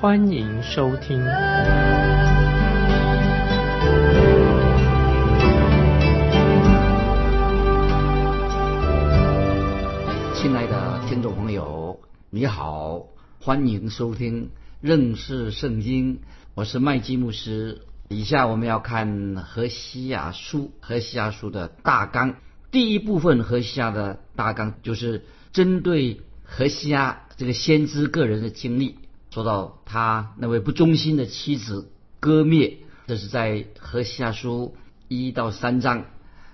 [0.00, 1.18] 欢迎收听。
[10.34, 12.00] 亲爱的听众朋友，
[12.30, 13.08] 你好，
[13.42, 14.48] 欢迎收听
[14.80, 16.20] 认识圣经，
[16.54, 17.82] 我是麦基牧师。
[18.08, 22.36] 以下我们要看何西亚书，何西亚书的大纲。
[22.70, 28.96] 第一部分何西亚的大纲就是针对何西亚这个先知个人的经历，
[29.30, 34.74] 说到他那位不忠心的妻子割灭，这是在何西亚书
[35.08, 36.04] 一到三章。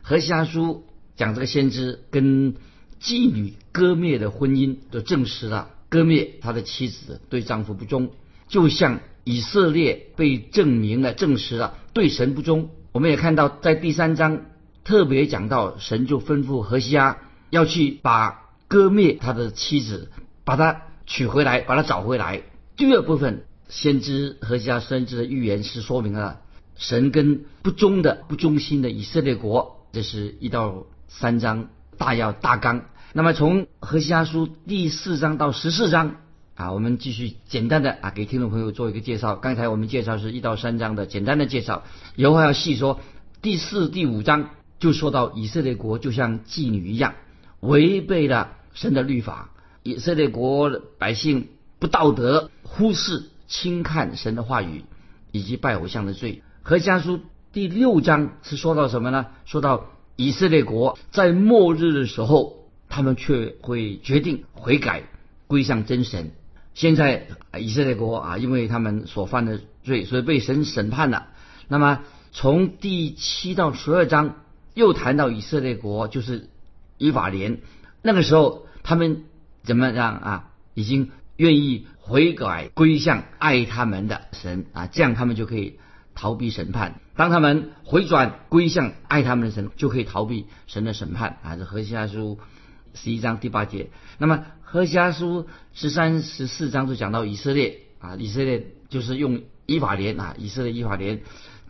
[0.03, 0.85] 何西亚书
[1.17, 2.55] 讲这个先知跟
[3.01, 8.11] 妓女割灭的婚姻，就证实了割灭他的妻子对丈夫不忠，
[8.49, 9.01] 就像。
[9.29, 12.71] 以色列被证明了、证实了对神不忠。
[12.93, 14.43] 我们也看到，在第三章
[14.85, 17.19] 特别讲到，神就吩咐何西阿
[17.51, 20.13] 要去把割灭他的妻子，
[20.45, 22.43] 把他娶回来，把他找回来。
[22.77, 26.43] 第二部分，先知何西阿先知的预言是说明了
[26.77, 29.87] 神跟不忠的、不忠心的以色列国。
[29.93, 32.85] 这是一到三章大要大纲。
[33.15, 36.17] 那么从何西阿书第四章到十四章。
[36.55, 39.37] 啊，我们继续简单的啊，给听众朋友做一个介绍。
[39.37, 43.01] 刚才我们介绍是一到三章的简单的介绍，以后要细说。
[43.43, 47.15] 第四、第五章就说到以色列国就像妓女一样，
[47.61, 49.51] 违背了神的律法。
[49.83, 54.85] 以色列国百姓不道德，忽视、轻看神的话语，
[55.33, 56.43] 以及拜偶像的罪。
[56.63, 57.21] 和家书
[57.53, 59.27] 第六章是说到什么呢？
[59.45, 59.87] 说到
[60.17, 65.05] 以色列国在末日的时候，他们却会决定悔改，
[65.47, 66.33] 归向真神。
[66.75, 71.29] 现在以色列国啊，因为他们所犯的罪，所以被神审判了。
[71.69, 72.01] 那么
[72.33, 74.37] 从第七到十二章
[74.75, 76.51] 又谈到以色列国，就是
[76.99, 77.61] 以法莲。
[78.03, 79.25] 那个时候他们
[79.63, 80.51] 怎么样啊？
[80.75, 85.79] 已经愿意悔改归向爱他们的神啊，这样他们就可以
[86.15, 87.01] 逃避审判。
[87.15, 91.57] 当他们回转归向爱他们的神，就可以逃避神的审判啊。
[91.57, 92.39] 这何西阿书
[92.95, 93.91] 十一章第八节。
[94.19, 94.45] 那么。
[94.69, 101.21] 何西阿书十三十四章就讲到以色列啊，以色列就是用以法莲啊，以色列以法莲，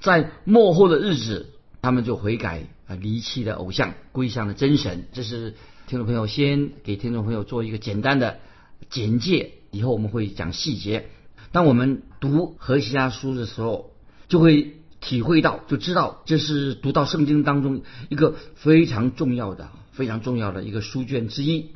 [0.00, 1.52] 在末后的日子，
[1.82, 5.08] 他们就悔改啊，离弃了偶像，归向了真神。
[5.12, 5.54] 这是
[5.86, 8.40] 听众朋友先给听众朋友做一个简单的
[8.88, 11.08] 简介，以后我们会讲细节。
[11.52, 13.90] 当我们读何西阿书的时候，
[14.28, 21.70] 就会体会到，就知道这是读到圣经当中一个非常重要的、非常重要的一个书卷之一。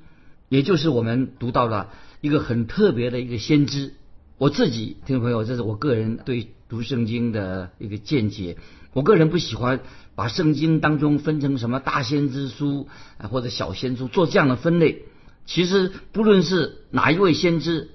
[0.48, 1.90] 也就是我们读到了
[2.20, 3.94] 一个很特别的一个先知，
[4.36, 8.56] 我自己听众朋友，这是我个人对读圣经的一个见解。
[8.92, 9.80] 我个人不喜欢
[10.16, 15.04] 把圣经当中分成什么大先知书啊或者小先知做这样的分类。
[15.50, 17.90] 其实不论是哪一位先知，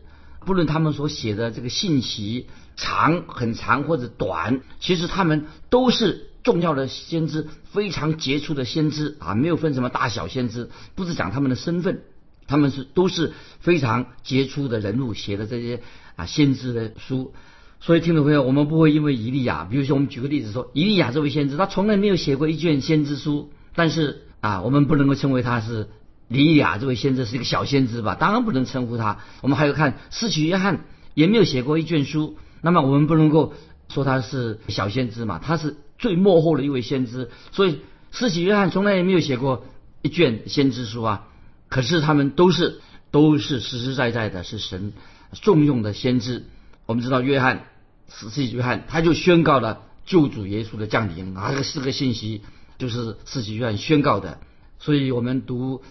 [0.46, 12.02] 不论他们所写的这个信息长很长或者短，其实他们都是重要的先知，非常杰出的先知啊，没有分什么大小先知，不是讲他们的身份。
[12.46, 15.82] 他们是都是非常杰出的人物写的这些
[16.18, 17.34] 啊先知的书，
[17.80, 25.88] 所以听众朋友，我们不会因为以利亚，比如说我们举个例子说，以利亚这位先知，他从来没有写过一卷先知书，但是啊，我们不能够称为他是
[26.28, 28.16] 以利亚这位先知是一个小先知吧？
[28.16, 29.20] 当然不能称呼他。
[29.42, 33.54] 我们还有看四曲约翰也没有写过一卷书，那么我们不能够
[33.90, 35.40] 说他是小先知嘛？
[35.40, 37.82] 他是最幕后的一位先知，所以
[38.12, 39.66] 四曲约翰从来也没有写过
[40.02, 41.28] 一卷先知书啊。
[41.70, 42.82] 可是他们都是
[43.12, 44.94] 都是实实在在的，是神
[45.34, 46.46] 重用的先知。
[46.86, 47.66] 我们知道约翰，
[48.08, 52.42] 四世约翰，他就宣告了救主耶稣的降临啊，这四个信息
[52.78, 54.40] 就是四世约翰宣告的。
[54.80, 55.82] 所以我们读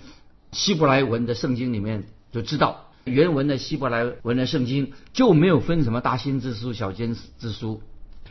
[0.55, 7.83] 希伯来文的圣经里面就知道，原文的希伯来文的圣经就没有分什么大先知书、小先知书，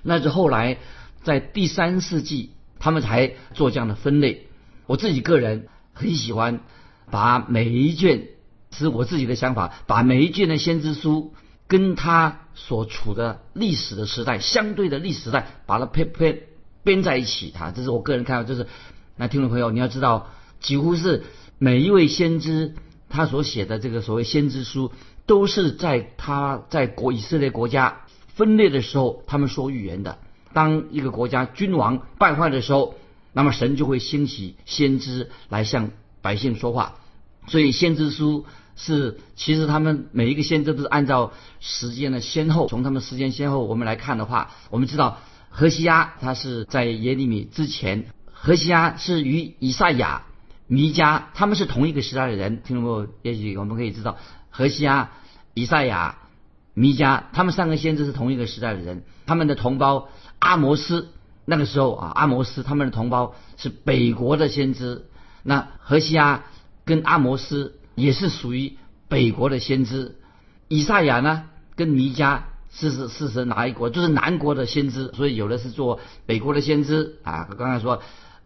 [0.01, 0.79] 那是后来
[1.21, 4.47] 在第三世纪他们才做这样的分类。
[4.87, 6.61] 我自己个人很喜欢。
[7.11, 8.29] 把每一卷
[8.71, 11.33] 是我自己的想法，把每一卷的先知书
[11.67, 16.39] 跟他所处的历史的时代相对的历史时代，把它编编
[16.83, 18.47] 编在一起啊，这是我个人看法。
[18.47, 18.67] 就是
[19.15, 21.23] 那听众朋友，你要知道，几乎是
[21.59, 22.75] 每一位先知
[23.09, 24.91] 他所写的这个所谓先知书，
[25.25, 28.01] 都是在他在国以色列国家
[28.35, 30.17] 分裂的时候，他们说预言的。
[30.53, 32.95] 当一个国家君王败坏的时候，
[33.31, 35.91] 那么神就会兴起先知来向
[36.21, 36.95] 百姓说话。
[37.47, 38.45] 所以先知书
[38.75, 50.23] 是，其实他们每一个先知都是按照时间的先后，从他们时间先后我们来看的话，我们知道何西阿他是在耶利米之前，何西阿是与以赛亚、
[50.73, 54.17] 弥迦他们是同一个时代的人，听众朋友也许我们可以知道，
[54.49, 55.11] 何西阿、
[55.53, 56.17] 以赛亚、
[56.73, 60.09] 弥迦他们三个先知是同一个时代的人，他们的同胞。
[60.39, 61.09] 阿摩斯
[61.45, 65.05] 那个时候啊，阿摩斯他们的同胞是北国的先知，
[65.43, 66.43] 那何西阿
[66.85, 68.75] 跟阿摩斯也是属于
[69.07, 70.17] 北国的先知，
[70.69, 71.43] 以赛亚呢
[71.75, 72.39] 跟弥迦
[72.71, 73.91] 是是是是哪一国？
[73.91, 77.47] 就是南国的先知，所以有的是做北国的先知啊。
[77.57, 78.01] 刚才说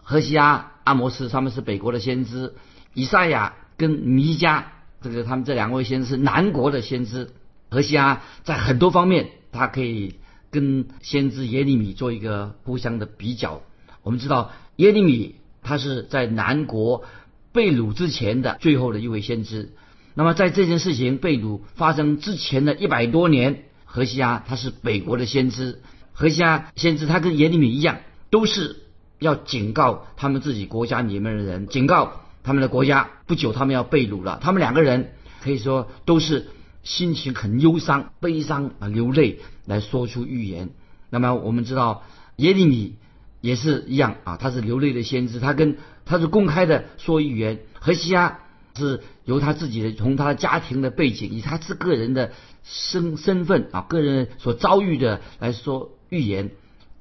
[0.09, 2.54] 何西阿、阿摩斯他们是北国的先知，
[2.94, 4.63] 以赛亚跟弥迦
[5.01, 7.31] 这个他们这两位先知是南国的先知。
[7.69, 10.15] 何西阿在很多方面他可以。
[10.50, 13.62] 跟先知耶利米做一个互相的比较，
[14.01, 17.03] 我们知道耶利米他是在南国
[17.51, 19.74] 被掳之前的最后的一位先知。
[20.13, 25.81] 那么在这件事情被掳发生之前的一百多年，何西阿他是北国的先知。
[26.13, 27.98] 何西阿先知他跟耶利米一样，
[28.30, 28.77] 都是
[29.19, 34.39] 要警告他们自己国家里面的人，警告他们的国家不久他们要被掳了。
[34.41, 36.49] 他们两个人可以说都是。
[36.83, 40.69] 心情很忧伤、悲伤啊，流泪来说出预言。
[41.09, 42.03] 那么我们知道
[42.37, 42.95] 耶利米
[43.41, 47.59] 也是一样啊，他是流泪的先知，他跟他是公开的说预言。
[47.81, 48.39] 何西阿
[48.73, 52.31] 是由他自己的从他的家庭的背景，以他是个人的
[52.63, 56.51] 身身份啊，个人所遭遇的来说预言，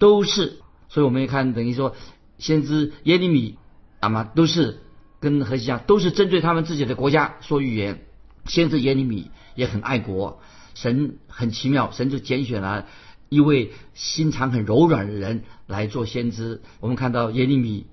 [0.00, 0.58] 都是。
[0.96, 1.94] 所以我们一看，等于说
[2.38, 3.58] 先知耶利米
[4.00, 4.81] 那么都是
[5.20, 8.00] 跟何西阿都是针对他们自己的国家说预言。
[8.46, 10.40] 先知耶利米也很爱国，
[10.72, 12.87] 神很奇妙，神就拣选了
[13.28, 16.62] 一位心肠很柔软的人来做先知。
[16.81, 17.88] 我们看到耶利米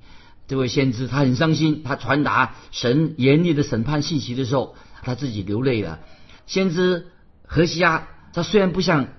[0.47, 5.99] 这位先知，他很伤心，他传达神严厉的审判信息的时候，他自己流泪了。
[6.45, 7.07] 先知
[7.45, 9.09] 何西阿，他虽然不像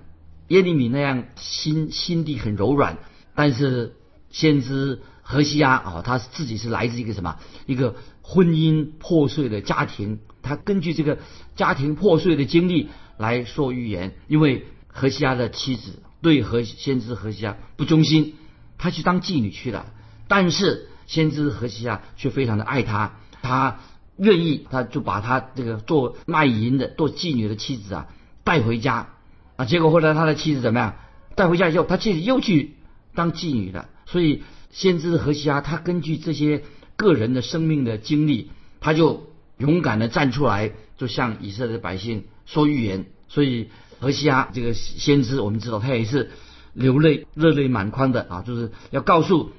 [0.47, 2.97] 耶利米那样心心地很柔软，
[3.35, 3.95] 但是
[4.29, 10.19] 先知何西阿啊，他自己是来自一个什么一个婚姻破碎的家庭。
[10.41, 11.19] 他根据这个
[11.55, 18.35] 家庭破碎的经历来说预言，因为何西阿的妻子对何先知何西阿不忠心，
[18.77, 19.87] 他去当妓女去了。
[20.27, 23.79] 但是先知何西阿却非常的爱他，他
[24.17, 28.07] 愿意，他就把他这个做卖淫的、做妓女的妻子啊
[28.43, 29.09] 带回家
[29.55, 29.65] 啊。
[29.65, 30.95] 结果后来他的妻子怎么样？
[31.35, 32.75] 带回家以后，他妻子又去
[33.15, 33.89] 当妓女的。
[34.05, 36.63] 所以先知何西阿他根据这些
[36.95, 39.27] 个人的生命的经历，他就。
[39.57, 43.05] 勇敢的站出来，就向以色列百姓说预言。
[43.29, 43.69] 所以
[44.01, 46.29] 何西阿这个先知，我们知道他也是
[46.73, 49.51] 流泪、热泪满眶的啊，就是要告诉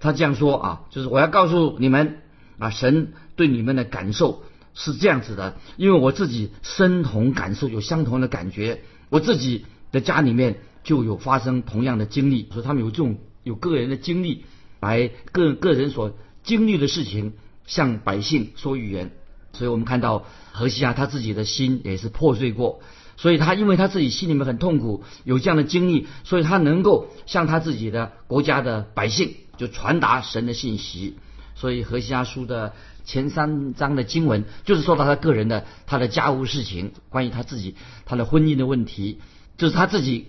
[0.00, 2.18] 他这样说啊，就是我要告诉你们
[2.58, 4.42] 啊，神对你们的感受
[4.74, 14.46] 是这样子的，因为我自己身同感受，有相同的感觉，我自己的家里面就有发生同样的经历，所以他们有这种有个人的经历，
[14.80, 17.34] 来个个人所经历的事情，
[17.66, 19.10] 向百姓说预言。
[19.52, 22.80] 所以我们看到何西阿他自己的心也是破碎过，
[23.18, 31.18] 所以他因为他自己心里面很痛苦，有这样的经历，所以他能够向他自己的国家的百姓就传达神的信息。
[31.54, 32.72] 所以何西阿书的
[33.04, 37.74] 前三章的经文就是说到他个人的他的家务事情，关于他自己
[38.06, 39.20] 他的婚姻的问题，
[39.58, 40.28] 就是他自己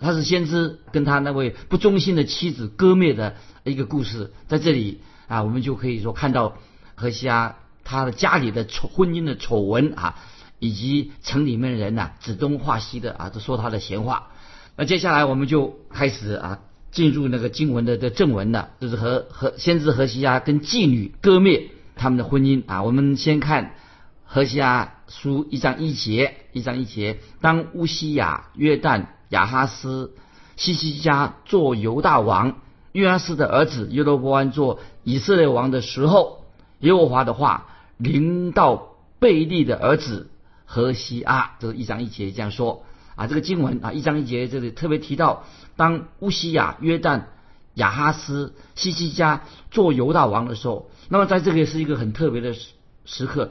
[0.00, 6.56] 他是先知跟他那位不忠心的妻子割灭的一个故事，在这里啊，我们就可以说看到
[6.94, 7.56] 何西阿。
[7.82, 10.14] 他的家里的丑婚姻的丑闻啊，
[10.60, 14.28] 以及城里面的人呐指东画西的啊，都说他的闲话。
[14.76, 16.60] 那接下来我们就开始啊，
[16.92, 22.84] 进入那个经文的的正文了，就是和和先知何西阿跟妓女割灭他们的婚姻啊。
[22.84, 23.74] 我们先看
[24.24, 30.12] 何西阿书一章一节，一章一节，当乌西亚、约旦、亚哈斯、
[30.56, 32.58] 西西家做犹大王，
[32.92, 36.44] 约阿斯的儿子耶罗波安做以色列王的时候，
[36.78, 37.66] 耶和华的话。
[38.02, 40.30] 临到贝利的儿子
[40.64, 42.82] 何西阿，这是一章一节这样说
[43.14, 43.26] 啊。
[43.26, 45.44] 这个经文啊，一章一节这里特别提到，
[45.76, 47.24] 当乌西亚、约旦、
[47.74, 52.70] 亚哈斯、西西家做犹大王的时候，那么在这里是一个很特别的时
[53.04, 53.50] 时刻，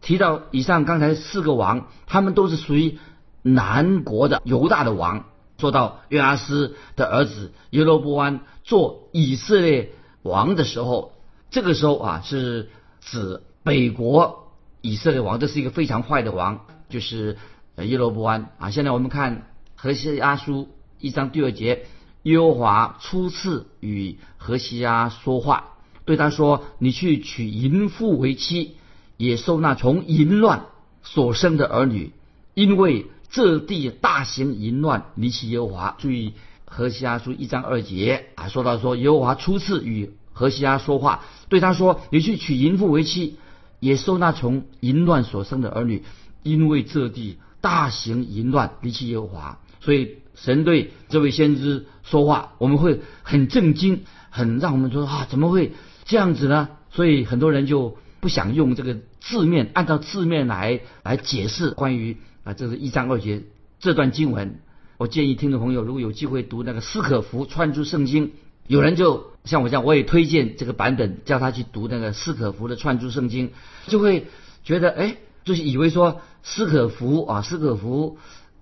[0.00, 2.98] 提到以上刚才四个王，他们都是属于
[3.42, 5.26] 南国的犹大的王。
[5.58, 9.92] 做到约阿斯的儿子耶罗波安做以色列
[10.22, 11.12] 王的时候，
[11.50, 12.70] 这个时候啊是
[13.00, 13.42] 指。
[13.62, 17.36] 北国以色列王，这是一个非常坏的王，就是
[17.76, 18.70] 耶罗波安啊。
[18.70, 21.84] 现在我们看何西阿书一章第二节，
[22.22, 25.74] 耶和华初次与何西阿说话，
[26.06, 28.76] 对他说：“你去娶淫妇为妻，
[29.18, 30.64] 也收纳从淫乱
[31.02, 32.14] 所生的儿女，
[32.54, 36.34] 因为这地大行淫乱，离弃耶和华。”注意
[36.64, 43.36] 何西阿书一章二节啊，说到说耶和华初次与何西阿说话，对他说：“你去娶淫妇为妻，
[43.78, 46.04] 也收纳从淫乱所生的儿女，
[46.42, 55.72] 因为这地。”大型淫乱，离弃耶和华，所以神对这位先知说话，我们会很震惊，很让我们说啊，怎么会
[56.06, 56.70] 这样子呢？
[56.90, 63.42] 所以很多人就不想用这个字面，按照字面来来解释关于啊，这是一章二节
[63.78, 64.60] 这段经文。
[64.96, 68.32] 我建议听众朋友，如果有机会读那个斯可福串珠圣经，
[68.66, 73.52] 有人就像我这样，我也推荐这个版本，叫他去读那个斯可福的串珠圣经，
[73.86, 74.26] 就会
[74.64, 75.16] 觉得哎。
[75.42, 78.18] 就是以为说斯可福啊，斯可福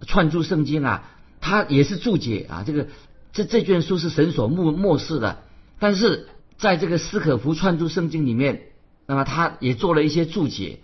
[0.07, 2.63] 串珠圣经啊，他也是注解啊。
[2.65, 2.87] 这个
[3.33, 5.43] 这这卷书是神所默默示的，
[5.81, 8.63] 但是在这个斯可福串珠圣经里面，
[9.07, 10.79] 那么他也做了一些注解。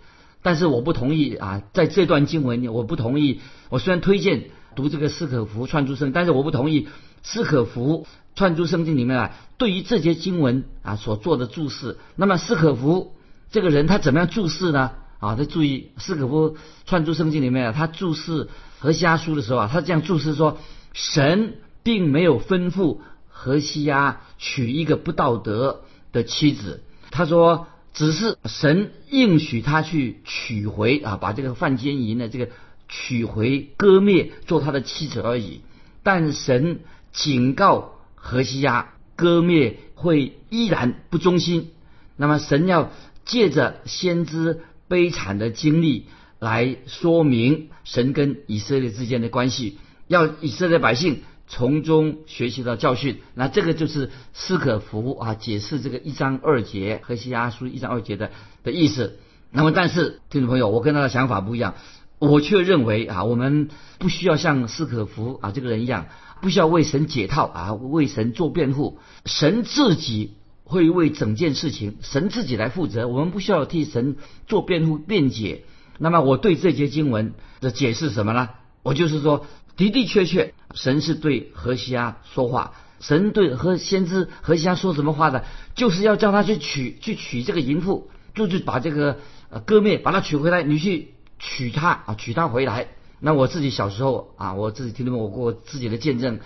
[0.45, 3.41] 但是我不同意啊，在这段经文里，我不同意。
[3.69, 6.87] 我虽然推荐读这个斯可福串珠圣，但是我不同意
[7.23, 11.97] 斯可福串珠圣经里面啊，对于这些经文啊所做的注释。
[12.15, 13.15] 那么斯可福
[13.49, 14.91] 这个人他怎么样注释呢？
[15.19, 18.47] 啊，他注意，斯可夫串珠圣经里面啊，他注释
[18.77, 20.59] 何西阿书的时候啊，他这样注释说，
[20.93, 22.99] 神并没有吩咐
[23.29, 32.49] 何西阿娶一个不道德的妻子，他说只是神应许他去取回啊，把这个犯奸淫的这个
[32.87, 35.61] 取回割灭做他的妻子而已。
[36.03, 41.71] 但神警告何西阿，割灭会依然不忠心。
[42.15, 42.91] 那么神要
[43.25, 44.61] 借着先知。
[44.87, 46.05] 悲惨的经历
[46.37, 53.21] 来说明神跟以色列之间的关系，要以色列百姓从中学习到教训。
[53.33, 58.31] 那这个就是斯可福啊解释这个一章二节和西阿书一章二节的
[58.63, 59.19] 的意思。
[59.51, 61.75] 那么，但是听众朋友，我跟他的想法不一样，
[62.19, 66.07] 我却认为啊，我们不需要像斯可福啊这个人一样，
[66.41, 70.35] 不需要为神解套啊，为神做辩护，神自己。
[70.67, 74.15] 会为整件事情神自己来负责，我们不需要替神
[74.47, 75.63] 做辩护辩解。
[75.99, 78.49] 那么我对这节经文的解释什么呢？
[78.81, 79.45] 我就是说
[79.77, 85.43] 的的确确，神是对何西阿说话，神对和先知何西阿说什么话的，
[85.75, 89.17] 就是要叫他去娶去娶这个淫妇，就是把这个
[89.49, 92.87] 呃割灭，把他娶回来，你去娶她啊，娶她回来。
[93.19, 96.39] 那我自己小时候啊，我自己听到我过自己的见证，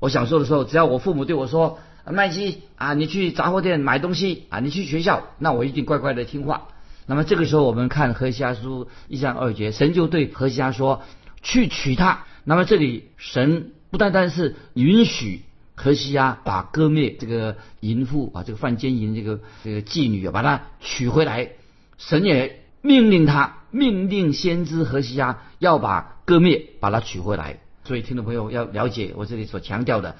[0.00, 1.78] 我小时候的时候，只要我父母对我说。
[2.06, 6.68] 麦基啊，你去杂货店买东西啊，你去学校，那我一定乖乖的听话。
[7.06, 11.00] 那么这个时候，我们看何西阿书一章二节，神就对何西阿说
[11.42, 15.42] ：“去娶她。”那么这里神不单单是允许
[15.74, 21.50] 何西阿把割灭这个淫妇啊，这个犯奸淫这个这个妓女啊，把她娶回来，
[21.98, 27.60] 神也命令他，命令先知何西阿要把割灭把她娶回来。
[27.84, 30.16] 所以听众朋友要了解我这里所强调的。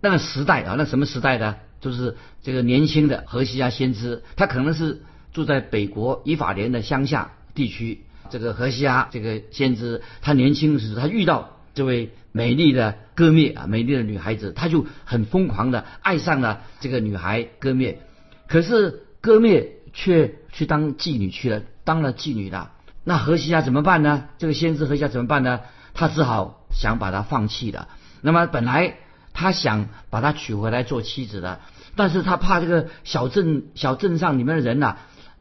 [0.00, 1.56] 那个时代啊，那什么时代呢？
[1.80, 8.04] 就是这个年轻的何西阿先知，他可能是住在北国以法莲的乡下地区。
[8.30, 18.00] 这个何西阿这个先知，他年轻时他遇到这位美丽的歌灭啊，美丽的女孩子，他就很疯狂的爱上了这个女孩歌灭。
[18.48, 22.72] 可是歌灭却去当妓女去了，当了妓女了。
[23.04, 24.24] 那何西阿怎么办呢？
[24.38, 25.60] 这个先知何西阿怎么办呢？
[25.94, 27.88] 他只好想把她放弃了。
[28.20, 28.96] 那么本来。
[29.40, 31.60] 他想把她娶回来做妻子的，
[31.94, 34.96] 但是他怕这个小镇小镇上里面的人呐，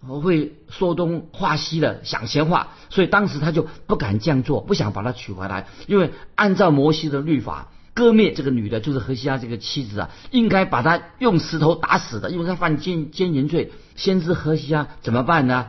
[0.05, 13.71] 会说东话西的想闲话，所以当时他就不敢这样做，不想把她娶回来，因为按照摩西的律法，割灭这个女的，就是何西阿这个妻子啊，应该把她用石头打死的，因为她犯奸奸淫罪。
[13.95, 15.67] 先知何西阿怎么办呢？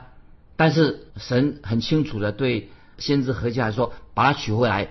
[0.57, 4.89] 但是神很清楚的对先知何西阿说，把她娶回来。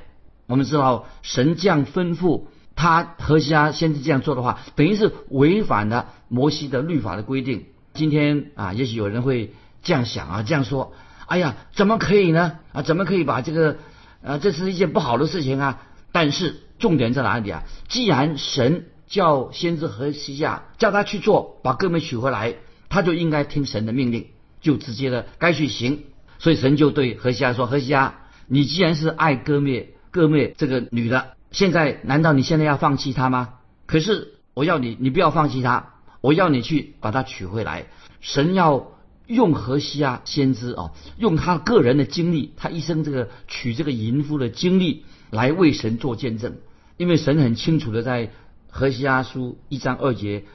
[0.47, 2.45] 我们知道神这样吩咐。
[2.79, 7.65] 他何西阿先知这样做的话，等于是违反了摩西的律法的规定。
[7.97, 10.93] 今天啊，也许有人会这样想啊，这样说：
[11.25, 12.59] 哎呀，怎么可以呢？
[12.71, 13.77] 啊，怎么可以把这个
[14.23, 15.81] 啊，这是一件不好的事情啊！
[16.11, 17.63] 但是重点在哪里啊？
[17.89, 22.55] 既然神叫先知何西亚叫他去做，把哥们娶回来，
[22.87, 24.27] 他就应该听神的命令，
[24.61, 26.03] 就直接的该去行。
[26.39, 31.33] 所以神就对何西亚说：何西亚，你既然是爱割灭割灭这个女的。
[31.51, 33.55] 现在难道你现在要放弃她吗？
[33.85, 37.87] 可是我要你，你不要放弃她，我要你去把他娶回来。
[38.21, 38.91] 神要
[39.27, 46.55] 用何西阿先知哦，用他个人的经历，他一生这个娶这个淫妇的经历来为神做见证。
[46.97, 48.31] 因为神很清楚的在
[48.69, 50.45] 何西阿书一章二节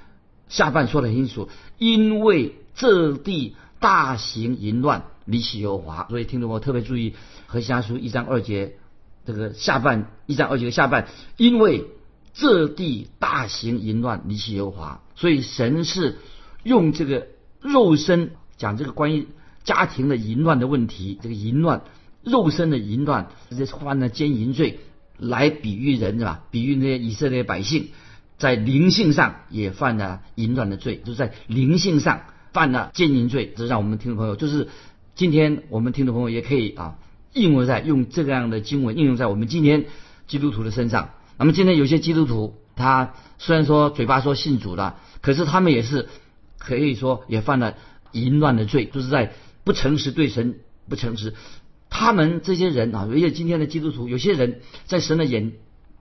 [0.48, 7.14] 下半说的很清楚，因为这地大行淫乱，离弃耶和华，所以听众朋友特别注意
[7.46, 8.74] 何西阿书一章二节
[9.24, 11.84] 这个下半一章二节的下半，因为
[12.32, 16.18] 这地大行淫乱，离弃耶和华，所以神是
[16.62, 17.28] 用这个
[17.60, 19.28] 肉身讲这个关于
[19.64, 21.82] 家庭的淫乱的问题，这个淫乱。
[22.24, 24.78] 肉身的淫乱，这犯了奸淫罪，
[25.18, 26.44] 来比喻人是吧？
[26.52, 27.88] 比喻那些以色列百姓，
[28.38, 32.20] 在灵性上也犯了淫乱的罪，就是在灵性上
[32.52, 33.52] 犯了奸淫罪。
[33.56, 34.68] 这让我们听众朋友，就是
[35.16, 36.96] 今天我们听众朋友也可以啊，
[37.32, 39.86] 应用在用这样的经文应用在我们今天
[40.28, 41.10] 基督徒的身上。
[41.38, 46.08] 那么今天有些基督徒，他虽然说嘴巴说信主了，可是他们也是
[46.58, 47.74] 可以说也犯了
[48.12, 49.32] 淫乱的罪，就是在
[49.64, 51.34] 不诚实对神不诚实。
[51.90, 55.52] 他们这些人啊，而且今天的基督徒，有些人在神的眼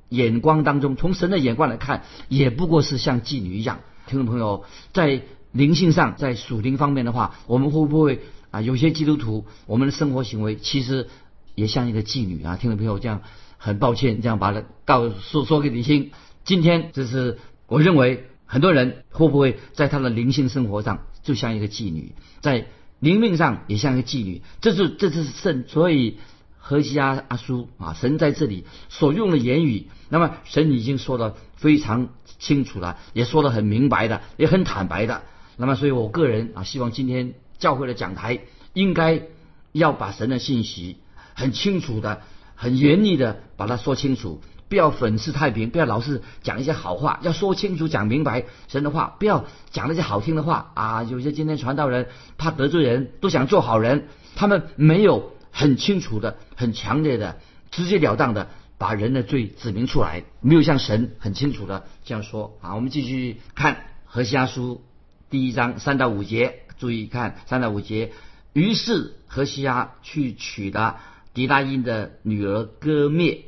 [0.07, 3.81] 眼光当中，从神的眼光来看，也不过是像妓女一样。
[4.07, 4.63] 听众朋友，
[4.93, 8.61] 在灵性上，在属灵方面的话，我们会不会啊？
[8.61, 11.09] 有些基督徒，我们的生活行为其实
[11.55, 12.55] 也像一个妓女啊。
[12.55, 13.21] 听众朋友，这样
[13.57, 16.11] 很抱歉，这样把它告诉说给你听。
[16.43, 22.67] 今天这是我认为很多人会不会在他的灵性生活上就像一个妓女，在。
[23.01, 26.19] 灵命上也像一个妓女，这是这是圣，所以
[26.59, 35.23] 何西阿阿叔啊，神在这里所用的言语，那么神已经说的非常清楚了，也说的很明白的，也很坦白的。
[35.57, 38.41] 那么，所以我个人啊，希望今天教会的讲台
[38.73, 39.23] 应该
[39.71, 40.97] 要把神的信息
[41.33, 42.21] 很清楚的、
[42.53, 44.41] 很严厉的把它说清楚。
[44.71, 51.03] 不要粉饰太平，不要老是讲一些好话，要说清楚、讲明白神的话，不要讲那些好听的话啊！
[51.03, 58.47] 有些今天传道人怕得罪人，都想做好人，他们没有很清楚的、很强烈的、直截了当的
[58.77, 62.73] 把人的罪指明出来，没有像神很清楚的这样说啊！
[62.75, 64.85] 我们继续看何西阿书
[65.29, 68.13] 第一章三到五节，注意看三到五节。
[68.53, 71.01] 于是何西阿去娶了
[71.33, 73.43] 狄大英的女儿割灭。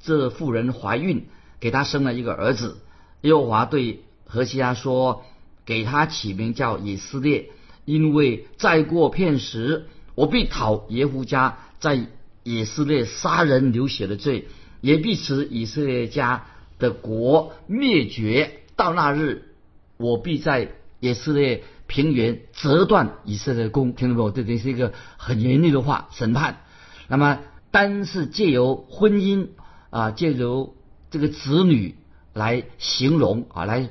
[0.00, 1.26] 这妇人怀孕，
[1.60, 2.78] 给他生了一个儿子。
[3.22, 5.24] 耶和华对何西阿说
[5.66, 7.50] ：“给他起名叫以色列，
[7.84, 12.06] 因为再过片时，我必讨耶夫家在
[12.44, 14.46] 以色列杀人流血的罪，
[14.80, 16.46] 也必使以色列家
[16.78, 18.60] 的国灭绝。
[18.76, 19.48] 到那日，
[19.96, 24.30] 我必在以色列平原折断以色列弓。”听到没有？
[24.30, 26.60] 这这是一个很严厉的话，审判。
[27.08, 27.40] 那么，
[27.72, 29.48] 单是借由婚姻。
[29.90, 30.76] 啊，借由
[31.10, 31.94] 这个子女
[32.34, 33.88] 来形容啊，来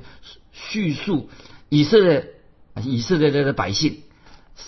[0.52, 1.28] 叙述
[1.68, 2.34] 以色列
[2.84, 3.98] 以色列的百姓，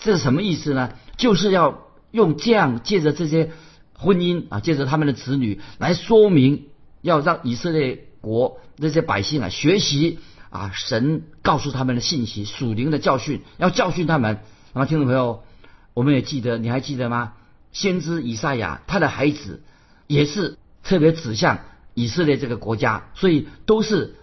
[0.01, 0.93] 这是什么意思呢？
[1.17, 3.51] 就是要用这样借着这些
[3.93, 6.67] 婚姻啊，借着他们的子女来说明，
[7.01, 14.39] 要让以色列国那些百姓啊学习啊神告诉他们的信息，属灵的教训，要教训他们。
[14.73, 15.43] 那么听众朋友，
[15.93, 17.33] 我们也记得，你还记得吗？
[17.71, 19.63] 先知以赛亚他的孩子
[20.07, 20.57] 也是。
[20.83, 21.59] 特别指向
[21.93, 24.15] 以色列这个国家，所以都是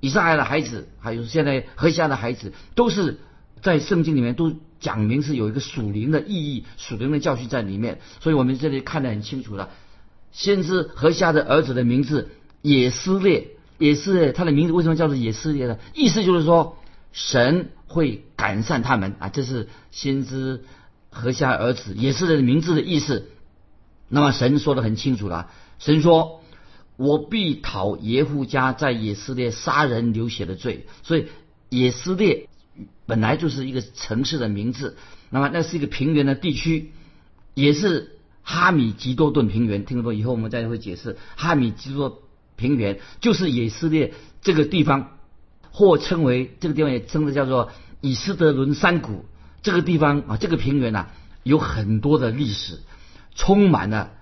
[0.00, 3.20] 以色列的孩子，还有现在何西阿的孩子，都是
[3.60, 8.00] 在圣经里面都讲明是有一个属灵的意义、属灵的教训在里面。
[8.20, 9.70] 所以我们这里看得很清楚了。
[10.32, 12.30] 先知何西阿的儿子的名字
[12.62, 15.78] 也撕裂，也是他的名字为什么叫做也撕裂呢？
[15.94, 16.78] 意思就是说
[17.12, 20.64] 神会改善他们啊，这是先知
[21.10, 23.28] 何西阿儿子也是的名字的意思。
[24.08, 25.50] 那么神说的很清楚了。
[25.84, 26.44] 神说
[26.96, 31.26] ：“我必讨耶户家在以色列杀人流血的罪。”所以，
[31.70, 32.48] 以色列
[33.04, 34.96] 本来就是一个城市的名字。
[35.28, 36.92] 那么，那是一个平原的地区，
[37.54, 39.84] 也是哈米吉多顿平原。
[39.84, 40.14] 听懂？
[40.14, 41.16] 以后我们再会解释。
[41.34, 42.22] 哈米吉多
[42.54, 45.18] 平原就是以色列这个地方，
[45.72, 49.24] 或称为这个地方也称的叫做以斯德伦山谷。
[49.62, 51.08] 这个地方啊，这个平原呐，
[51.42, 52.78] 有很多的历史，
[53.34, 54.12] 充满了。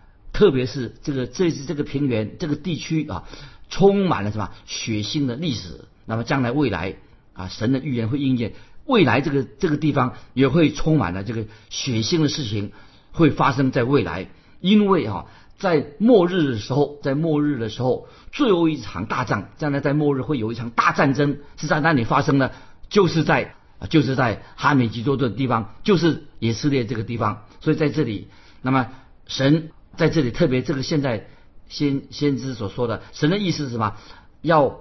[0.40, 3.24] 特别是这个这次这个平原这个地区啊，
[3.68, 5.84] 充满了什么血腥的历史。
[6.06, 6.96] 那么将来未来
[7.34, 8.54] 啊，神的预言会应验，
[8.86, 12.72] 未来这个这个地方也会充满了这个血腥的事情
[13.12, 14.30] 会发生在未来。
[14.62, 15.26] 因为啊，
[15.58, 22.52] 在末日的时候，在末日的时候，最后一场大战，将来在末日会有一场大战争是在哪里发生的？
[22.88, 23.56] 就是在
[23.90, 27.44] 就是在哈美吉多顿地方，就是以色列这个地方。
[27.60, 28.28] 所以在这里，
[28.62, 28.88] 那么
[29.26, 29.72] 神。
[29.96, 31.26] 在这里特别，这个现在
[31.68, 33.96] 先先知所说的神的意思是什么？
[34.42, 34.80] 要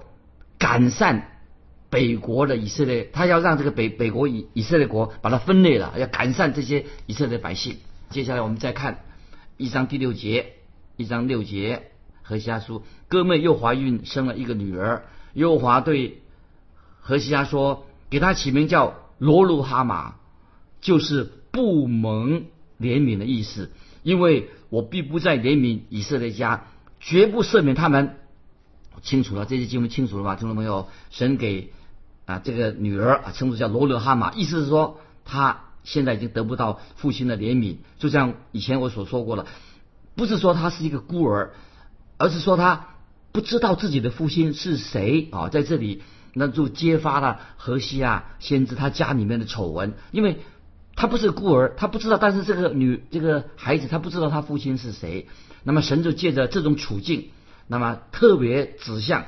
[0.57, 1.39] 改善
[1.89, 7.77] 北国的以色列，他要让这个北北国以以色列国把它分裂了，要改善这些以色列百姓。
[8.09, 9.03] 接下来我们再看
[9.57, 10.53] 一章第六节，
[10.97, 11.91] 一章六节，
[12.21, 15.05] 何西阿书，哥妹又怀孕生了一个女儿。
[15.33, 16.21] 耶和华对
[16.99, 20.15] 何西阿说：“给他起名叫罗鲁哈马，
[20.81, 22.45] 就是不蒙
[22.79, 23.71] 怜悯的意思，
[24.03, 26.65] 因为我必不再怜悯以色列家，
[26.99, 28.15] 绝不赦免他们。”
[29.01, 30.89] 清楚了，这些经文清楚了吧，听众朋友？
[31.09, 31.71] 神给
[32.25, 39.47] 啊这个女儿啊称作叫罗勒哈马，意思是说她现在已经得不到父亲的怜悯，就像以前我所说过了，
[40.15, 41.53] 不是说她是一个孤儿，
[42.17, 42.87] 而是说她
[43.31, 46.03] 不知道自己的父亲是谁啊，在这里
[46.33, 50.39] 那就揭发了荷西啊先知他家里面的丑闻，因为
[50.99, 55.29] 他不是孤儿，他不知道，但是这个女这个孩子他不知道他父亲是谁，
[55.63, 57.29] 那么神就借着这种处境。
[57.67, 59.23] 那么特别指向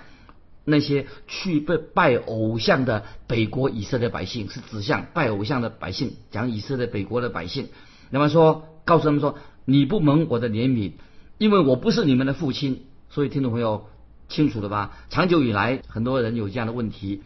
[0.65, 7.69] 那些去拜拜偶像的北国以色列百姓，是指向拜偶像的百姓，讲以色列北国的百姓。
[8.09, 10.91] 那么说，告诉他们说，你不蒙我的怜悯，
[11.37, 12.83] 因为我不是你们的父亲。
[13.09, 13.87] 所以听众朋友
[14.27, 14.97] 清楚了吧？
[15.09, 17.21] 长久以来，很多人有这样的问题。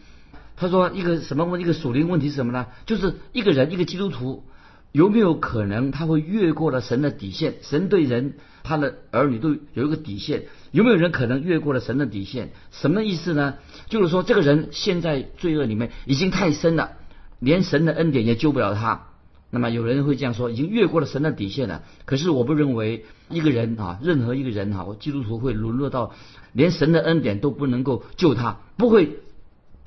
[0.56, 1.60] 他说，一个什么问？
[1.60, 2.66] 一个属灵问题是什么呢？
[2.86, 4.44] 就是一个人，一个基督徒。
[4.92, 7.56] 有没有可能他会越过了神的底线？
[7.60, 10.44] 神对人，他的儿女都有一个底线。
[10.70, 12.52] 有没有人可能越过了神的底线？
[12.70, 13.56] 什么意思呢？
[13.90, 16.92] 就是说，这个人现在罪恶里面已经太深了，
[17.40, 19.08] 连神的恩典也救不了他。
[19.50, 21.82] 那么有人会这样说，已经越过了神的底线了。
[22.06, 26.14] 可是我不认为一个人啊，任何一个人啊，我基督徒会沦落到
[26.52, 29.18] 连神的恩典都不能够救他，不会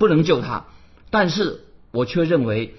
[0.00, 0.64] 不能救他。
[1.10, 2.74] 但是我却认为。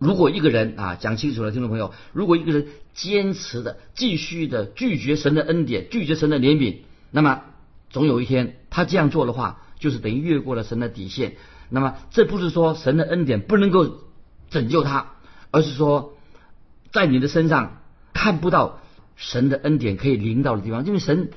[0.00, 6.78] 如果一个人啊，讲清楚了，听众朋友，如果一个人坚持的、继续的拒绝神的恩典、拒绝神的怜悯，
[7.10, 7.42] 那么
[7.90, 11.36] 总有一天他这样做的话，就是等于越过了神的底线。
[11.68, 13.98] 那么这不是说神的恩典不能够
[14.48, 15.12] 拯救他，
[15.50, 16.16] 而是说
[16.92, 17.82] 在你的身上
[18.14, 18.80] 看不到
[19.16, 21.30] 神的恩典可以临到的地方，因为神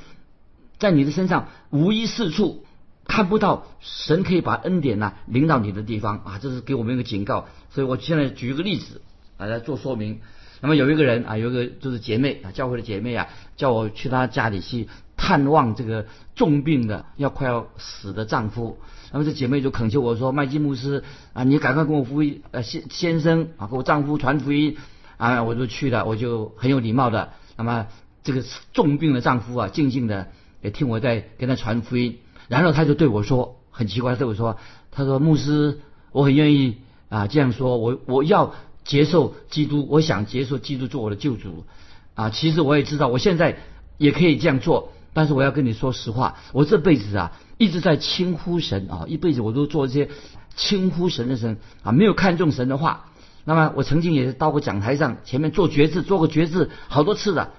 [0.80, 2.66] 在你的身上无一是处。
[3.06, 7.48] 看不到神可以把恩典呢领到你的地方啊，这是给我们一个警告。
[7.70, 9.02] 所以我现在举一个例子
[9.38, 10.22] 啊来做说明。
[10.62, 14.88] 那么有一个人啊，有一个就是姐妹啊，教会的姐妹啊，叫我去她家里去
[15.18, 18.78] 探望这个重病的要快要死的丈夫。
[19.12, 24.78] 那么这姐妹就恳求我说：“麦基牧师啊，你赶快跟我福音呃先先生啊，给我丈夫传福音
[25.18, 27.34] 啊。”我就去了，我就很有礼貌的。
[27.58, 27.88] 那么
[28.24, 30.30] 这个重病的丈夫啊，静静的
[30.62, 32.20] 也听我在跟他传福音。
[32.54, 34.58] 然后他就对我说：“很奇怪，对我说，
[34.92, 35.80] 他说牧师，
[36.12, 36.78] 我很愿意
[37.10, 38.54] 啊这样说，我我要
[38.86, 41.66] 接受基督，我想接受基督做我的救主
[42.14, 42.30] 啊。
[42.30, 43.58] 其实我也知道，我现在
[43.98, 50.10] 也可以这样做，但是我要跟你说实话，我这辈子啊一直在轻呼神啊，一辈子我都做一些
[50.56, 53.08] 轻呼神的神啊，没有看重神的话。
[53.46, 57.52] 那么我曾经也是到过讲台上前面做决志，做过决志好多次的，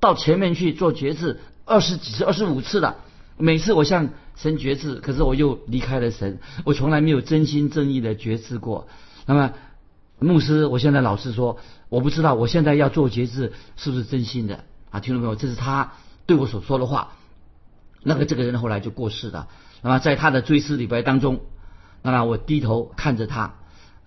[0.00, 2.96] 到前面去做决志二十几次、二十五次的。”
[3.36, 8.86] 每次我向神决志，可是我又离开了神，我从来没有真心真意的决志过。
[9.26, 9.52] 那么，
[10.20, 15.00] 牧师，我现在老实说，我不知道我现在要做决志是不是真心的啊？
[15.00, 15.94] 听众朋友，这是他
[16.26, 17.12] 对我所说的话。
[18.02, 19.48] 那个这个人后来就过世了。
[19.82, 21.40] 那么在他的追思礼拜当中，
[22.02, 23.54] 那么我低头看着他，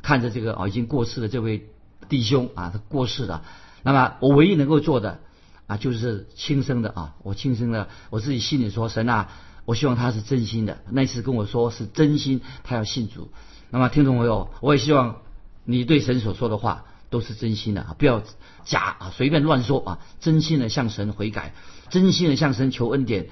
[0.02, 1.68] 看着这个啊已经过世的这位
[2.08, 3.44] 弟兄啊，他过世了。
[3.84, 5.20] 那么我唯一能够做的。
[5.68, 9.30] 啊，就是轻声的啊，我轻声的，我自己心里说，神啊，
[9.66, 10.80] 我希望他是真心的。
[10.90, 13.30] 那次跟我说是真心，他要信主。
[13.70, 15.18] 那么听众朋友，我也希望
[15.66, 18.24] 你对神所说的话都是真心的啊，不要
[18.64, 21.54] 假啊，随便乱说啊，真心的向神悔改，
[21.90, 23.28] 真心的向神求恩典，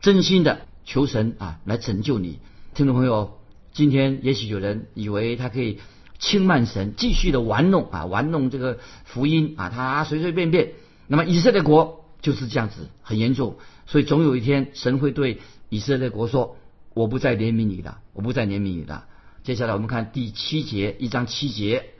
[0.00, 2.38] 真心的求神啊来拯救你。
[2.74, 3.40] 听众朋友，
[3.72, 5.80] 今天也许有人以为他可以
[6.20, 10.74] 轻慢神，继续的玩弄啊，玩弄这个福音啊，他随随便便。
[11.12, 16.56] 那么以色列国就是这样子，很严重，所以总有一天神会对以色列国说
[16.94, 19.04] ：“我不再怜悯你了，我不再怜悯你了。”
[19.44, 21.90] 接下来我们看第七节，一章七节：“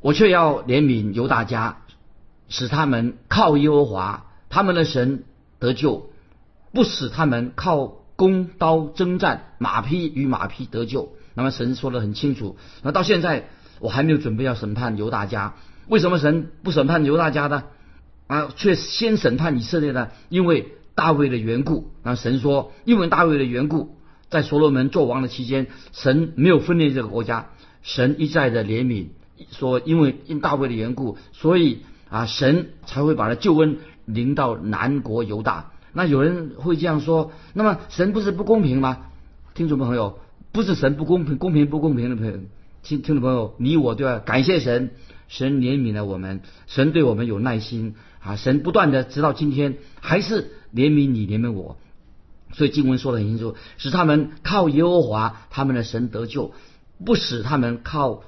[0.00, 1.78] 我却要怜悯犹大家，
[2.48, 5.24] 使他们靠耶和华他们的神
[5.58, 6.10] 得救，
[6.72, 12.56] 不使他们靠弓刀征战，马匹与马匹得救。”那么神说的很清楚。
[12.84, 13.48] 那到现在
[13.80, 15.56] 我还没有准备要审判犹大家，
[15.88, 17.64] 为什么神不审判犹大家呢？
[18.28, 20.10] 啊，却先审判以色列呢？
[20.28, 21.90] 因为大卫的缘故。
[22.04, 23.96] 那神说，因为大卫的缘故，
[24.28, 27.48] 在所罗门做王的期间，神没有分裂这个国家。
[27.82, 29.06] 神一再的怜悯，
[29.50, 35.70] 说因为因大卫的缘故，所以啊，神才会把他救恩临到南国犹大。
[35.94, 39.06] 那有人会这样说，那么神不是不公平吗？
[39.54, 40.18] 听众朋友，
[40.52, 42.34] 不是神不公平，公平不公平的朋友，
[42.88, 44.92] 听听众朋友，你我都要感谢神，
[45.28, 47.96] 神怜悯了我们，神对我们有耐心。
[48.18, 51.76] 啊，神不断的直到今天还是怜悯你怜悯我，
[52.54, 56.54] 所以经文说的很清楚，使他们靠耶和华他们的神得救，
[57.04, 58.22] 不使他们靠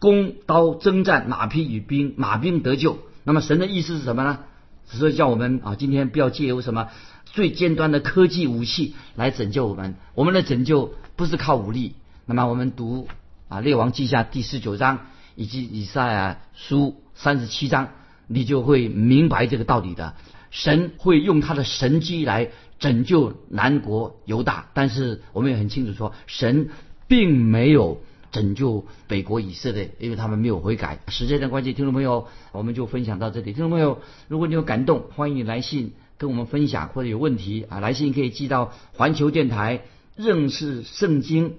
[0.00, 2.98] 弓刀征战，马匹与兵，马兵得救。
[3.24, 4.40] 那么神的意思是什么呢？
[4.84, 6.88] 所以叫我们啊，今天不要借由什么
[7.24, 9.94] 最尖端的科技武器来拯救我们。
[10.14, 11.94] 我们的拯救不是靠武力。
[12.26, 13.08] 那么我们读
[13.54, 17.90] 啊《列王记下》第十九章以及以赛亚书三十七章，
[18.26, 20.16] 你就会明白这个道理的。
[20.50, 26.70] 神会用他的神机来拯救南国犹大，但是我们也很清楚说，神
[27.06, 28.00] 并没有
[28.32, 30.98] 拯救北国以色列，因为他们没有悔改。
[31.06, 33.52] 时间的关系，听众朋友，我们就分享到这里。
[33.52, 39.82] 听众朋友，如果你有感动，欢迎你来信跟我们分享，或者有问题啊，来信可以寄到环球电台
[40.16, 41.58] 认识圣经